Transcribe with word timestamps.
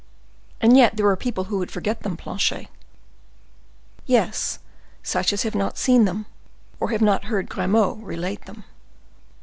"And 0.59 0.75
yet 0.75 0.97
there 0.97 1.05
are 1.09 1.15
people 1.15 1.43
who 1.43 1.63
forget 1.67 2.01
them, 2.01 2.17
Planchet." 2.17 2.69
"Yes, 4.07 4.57
such 5.03 5.31
as 5.31 5.43
have 5.43 5.53
not 5.53 5.77
seen 5.77 6.05
them, 6.05 6.25
or 6.79 6.89
have 6.89 7.03
not 7.03 7.25
heard 7.25 7.51
Grimaud 7.51 8.01
relate 8.01 8.45
them." 8.47 8.63